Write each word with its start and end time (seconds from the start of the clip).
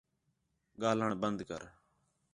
ڳاہلݨ 0.81 1.11
بند 1.21 1.39
کر 1.49 1.61